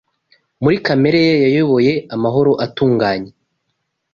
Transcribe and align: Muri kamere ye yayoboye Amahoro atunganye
Muri 0.63 0.75
kamere 0.85 1.19
ye 1.27 1.33
yayoboye 1.45 1.93
Amahoro 2.15 2.51
atunganye 2.65 3.31